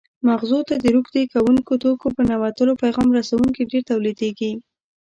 [0.27, 4.51] مغزو ته د روږدي کوونکو توکو په ننوتلو پیغام رسوونکي ډېر تولیدېږي.